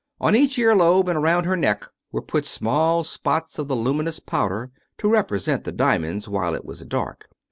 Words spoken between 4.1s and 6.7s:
powder to represent the diamonds while it